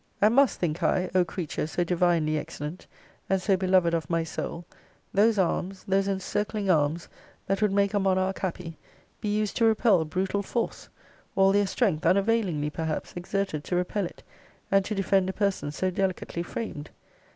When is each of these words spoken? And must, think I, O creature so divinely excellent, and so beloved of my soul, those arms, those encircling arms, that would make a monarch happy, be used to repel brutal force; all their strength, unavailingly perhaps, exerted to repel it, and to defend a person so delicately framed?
And 0.19 0.33
must, 0.33 0.59
think 0.59 0.81
I, 0.81 1.11
O 1.13 1.23
creature 1.23 1.67
so 1.67 1.83
divinely 1.83 2.35
excellent, 2.35 2.87
and 3.29 3.39
so 3.39 3.55
beloved 3.55 3.93
of 3.93 4.09
my 4.09 4.23
soul, 4.23 4.65
those 5.13 5.37
arms, 5.37 5.83
those 5.83 6.07
encircling 6.07 6.71
arms, 6.71 7.07
that 7.45 7.61
would 7.61 7.71
make 7.71 7.93
a 7.93 7.99
monarch 7.99 8.39
happy, 8.39 8.79
be 9.19 9.29
used 9.29 9.55
to 9.57 9.65
repel 9.65 10.03
brutal 10.05 10.41
force; 10.41 10.89
all 11.35 11.51
their 11.51 11.67
strength, 11.67 12.03
unavailingly 12.03 12.71
perhaps, 12.71 13.13
exerted 13.15 13.63
to 13.65 13.75
repel 13.75 14.07
it, 14.07 14.23
and 14.71 14.83
to 14.85 14.95
defend 14.95 15.29
a 15.29 15.33
person 15.33 15.69
so 15.71 15.91
delicately 15.91 16.41
framed? 16.41 16.89